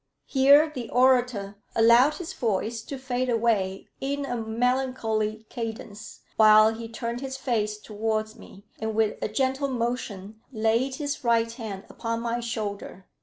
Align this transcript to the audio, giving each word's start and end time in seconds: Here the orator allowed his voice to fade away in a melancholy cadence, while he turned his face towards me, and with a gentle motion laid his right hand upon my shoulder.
Here 0.25 0.71
the 0.73 0.89
orator 0.89 1.57
allowed 1.75 2.15
his 2.15 2.33
voice 2.33 2.81
to 2.81 2.97
fade 2.97 3.29
away 3.29 3.87
in 3.99 4.25
a 4.25 4.35
melancholy 4.35 5.45
cadence, 5.49 6.21
while 6.37 6.73
he 6.73 6.87
turned 6.87 7.21
his 7.21 7.37
face 7.37 7.77
towards 7.77 8.35
me, 8.35 8.65
and 8.79 8.95
with 8.95 9.19
a 9.21 9.27
gentle 9.27 9.67
motion 9.69 10.41
laid 10.51 10.95
his 10.95 11.23
right 11.23 11.51
hand 11.51 11.83
upon 11.87 12.19
my 12.21 12.39
shoulder. 12.39 13.05